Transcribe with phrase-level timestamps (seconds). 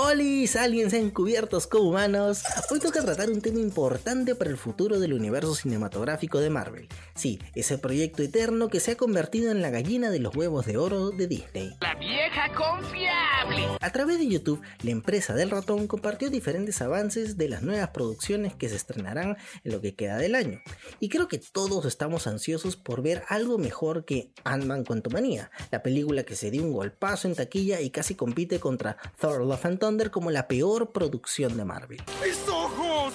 [0.00, 0.22] ¡Hola,
[0.60, 2.44] aliens encubiertos como humanos!
[2.70, 6.86] Hoy toca tratar un tema importante para el futuro del universo cinematográfico de Marvel.
[7.16, 10.76] Sí, ese proyecto eterno que se ha convertido en la gallina de los huevos de
[10.76, 11.74] oro de Disney.
[11.80, 13.76] ¡La vieja confiable!
[13.80, 18.54] A través de YouTube, la empresa del ratón compartió diferentes avances de las nuevas producciones
[18.54, 20.60] que se estrenarán en lo que queda del año.
[21.00, 26.22] Y creo que todos estamos ansiosos por ver algo mejor que Ant-Man Quantumania, la película
[26.22, 30.30] que se dio un golpazo en taquilla y casi compite contra Thor Love and como
[30.30, 32.02] la peor producción de Marvel.
[32.22, 33.14] ¡Mis ojos!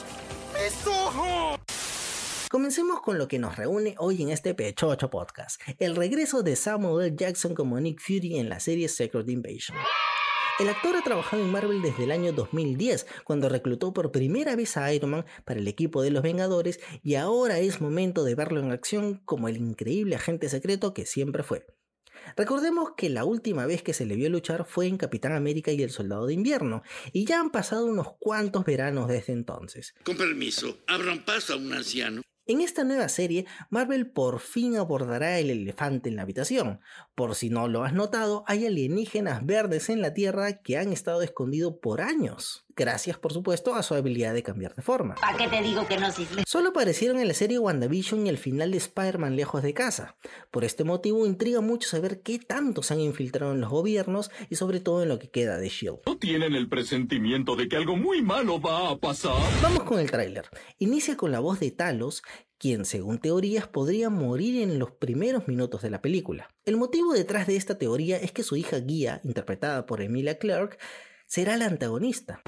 [0.53, 1.59] ¡Mis ojos!
[2.49, 7.05] Comencemos con lo que nos reúne hoy en este Pechocho Podcast, el regreso de Samuel
[7.05, 7.15] L.
[7.15, 9.77] Jackson como Nick Fury en la serie Secret Invasion.
[10.59, 14.75] El actor ha trabajado en Marvel desde el año 2010, cuando reclutó por primera vez
[14.77, 18.59] a Iron Man para el equipo de los Vengadores, y ahora es momento de verlo
[18.59, 21.67] en acción como el increíble agente secreto que siempre fue.
[22.35, 25.81] Recordemos que la última vez que se le vio luchar fue en Capitán América y
[25.81, 29.93] el Soldado de Invierno, y ya han pasado unos cuantos veranos desde entonces.
[30.03, 32.21] Con permiso, abran paso a un anciano.
[32.45, 36.81] En esta nueva serie, Marvel por fin abordará el elefante en la habitación.
[37.15, 41.21] Por si no lo has notado, hay alienígenas verdes en la Tierra que han estado
[41.21, 42.65] escondidos por años.
[42.75, 45.15] Gracias, por supuesto, a su habilidad de cambiar de forma.
[45.15, 46.07] ¿Para qué te digo que no,
[46.47, 50.15] Solo aparecieron en la serie WandaVision y el final de Spider-Man lejos de casa.
[50.49, 54.55] Por este motivo, intriga mucho saber qué tanto se han infiltrado en los gobiernos y
[54.55, 56.01] sobre todo en lo que queda de S.H.I.E.L.D.
[56.05, 59.37] ¿No tienen el presentimiento de que algo muy malo va a pasar?
[59.61, 60.49] Vamos con el tráiler.
[60.79, 62.23] Inicia con la voz de Talos,
[62.57, 66.49] quien según teorías podría morir en los primeros minutos de la película.
[66.65, 70.77] El motivo detrás de esta teoría es que su hija Guía, interpretada por Emilia Clarke,
[71.33, 72.41] será la antagonista.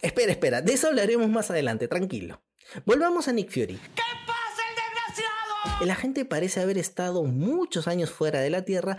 [0.00, 2.40] Espera, espera, de eso hablaremos más adelante, tranquilo.
[2.84, 3.80] Volvamos a Nick Fury.
[3.96, 5.82] ¿Qué pasa, el desgraciado?
[5.82, 8.96] El agente parece haber estado muchos años fuera de la Tierra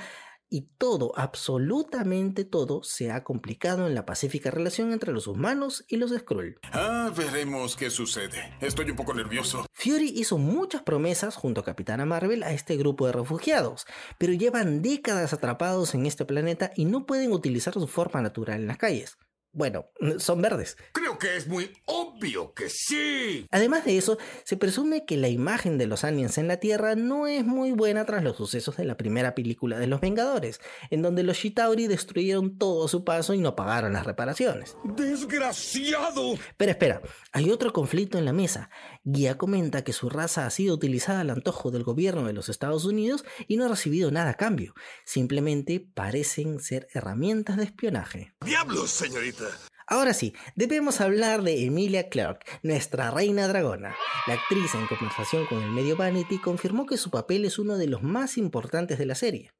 [0.49, 5.97] y todo, absolutamente todo, se ha complicado en la pacífica relación entre los humanos y
[5.97, 6.59] los Skrull.
[6.71, 8.55] Ah, veremos qué sucede.
[8.61, 9.65] Estoy un poco nervioso.
[9.73, 13.85] Fury hizo muchas promesas junto a Capitana Marvel a este grupo de refugiados,
[14.17, 18.67] pero llevan décadas atrapados en este planeta y no pueden utilizar su forma natural en
[18.67, 19.17] las calles.
[19.57, 19.87] Bueno,
[20.19, 20.77] son verdes.
[20.93, 23.47] Creo que es muy obvio que sí.
[23.49, 27.25] Además de eso, se presume que la imagen de los aliens en la Tierra no
[27.25, 31.23] es muy buena tras los sucesos de la primera película de los Vengadores, en donde
[31.23, 34.77] los Shitauri destruyeron todo a su paso y no pagaron las reparaciones.
[34.83, 36.35] ¡Desgraciado!
[36.55, 37.01] Pero espera,
[37.31, 38.69] hay otro conflicto en la mesa.
[39.03, 42.85] Guía comenta que su raza ha sido utilizada al antojo del gobierno de los Estados
[42.85, 44.75] Unidos y no ha recibido nada a cambio.
[45.03, 48.35] Simplemente parecen ser herramientas de espionaje.
[48.45, 49.46] ¡Diablos, señorita!
[49.89, 53.95] Ahora sí, debemos hablar de Emilia Clarke, nuestra reina dragona.
[54.27, 57.87] La actriz en conversación con el medio Vanity confirmó que su papel es uno de
[57.87, 59.53] los más importantes de la serie.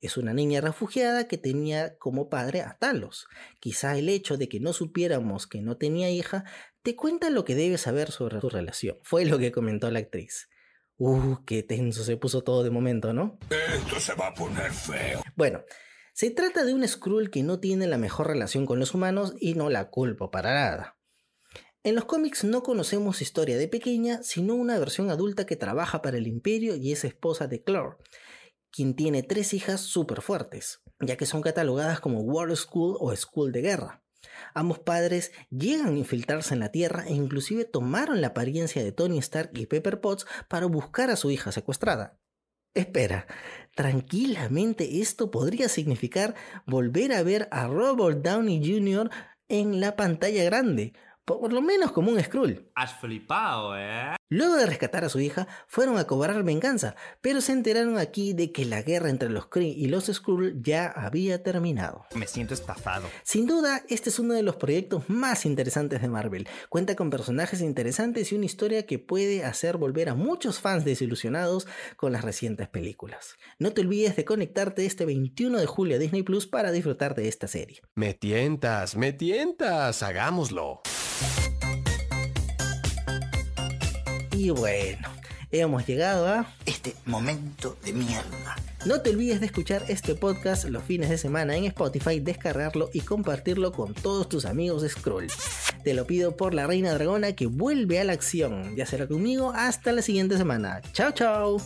[0.00, 3.26] Es una niña refugiada que tenía como padre a Talos.
[3.60, 6.44] Quizá el hecho de que no supiéramos que no tenía hija
[6.82, 8.96] te cuenta lo que debes saber sobre su relación.
[9.02, 10.48] Fue lo que comentó la actriz.
[10.96, 13.38] Uh, qué tenso se puso todo de momento, ¿no?
[13.50, 15.22] Esto se va a poner feo.
[15.34, 15.64] Bueno,
[16.14, 19.54] se trata de un Skrull que no tiene la mejor relación con los humanos y
[19.54, 20.96] no la culpo para nada.
[21.82, 26.16] En los cómics no conocemos historia de pequeña, sino una versión adulta que trabaja para
[26.16, 27.96] el Imperio y es esposa de Clore,
[28.70, 33.50] quien tiene tres hijas súper fuertes, ya que son catalogadas como War School o School
[33.50, 34.04] de Guerra.
[34.54, 39.18] Ambos padres llegan a infiltrarse en la Tierra e inclusive tomaron la apariencia de Tony
[39.18, 42.20] Stark y Pepper Potts para buscar a su hija secuestrada.
[42.74, 43.26] Espera,
[43.76, 46.34] tranquilamente esto podría significar
[46.66, 49.10] volver a ver a Robert Downey Jr.
[49.48, 50.92] en la pantalla grande,
[51.24, 52.70] por lo menos como un Skrull.
[52.74, 54.14] Has flipado, ¿eh?
[54.28, 58.52] Luego de rescatar a su hija, fueron a cobrar venganza, pero se enteraron aquí de
[58.52, 62.06] que la guerra entre los Kree y los Skrull ya había terminado.
[62.14, 63.08] Me siento estafado.
[63.22, 66.48] Sin duda, este es uno de los proyectos más interesantes de Marvel.
[66.68, 71.66] Cuenta con personajes interesantes y una historia que puede hacer volver a muchos fans desilusionados
[71.96, 73.36] con las recientes películas.
[73.58, 77.28] No te olvides de conectarte este 21 de julio a Disney Plus para disfrutar de
[77.28, 77.82] esta serie.
[77.94, 80.82] Me tientas, me tientas, hagámoslo.
[84.32, 85.08] Y bueno,
[85.50, 88.56] hemos llegado a este momento de mierda.
[88.84, 93.00] No te olvides de escuchar este podcast los fines de semana en Spotify, descargarlo y
[93.00, 95.28] compartirlo con todos tus amigos de Scroll.
[95.82, 98.76] Te lo pido por la Reina Dragona que vuelve a la acción.
[98.76, 100.82] Ya será conmigo hasta la siguiente semana.
[100.92, 101.56] Chao, chao.